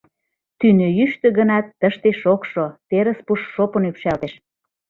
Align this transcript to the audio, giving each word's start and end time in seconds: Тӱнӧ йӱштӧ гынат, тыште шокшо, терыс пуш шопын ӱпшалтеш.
Тӱнӧ 0.59 0.87
йӱштӧ 0.97 1.27
гынат, 1.37 1.65
тыште 1.79 2.09
шокшо, 2.21 2.65
терыс 2.87 3.19
пуш 3.25 3.41
шопын 3.53 3.83
ӱпшалтеш. 3.89 4.33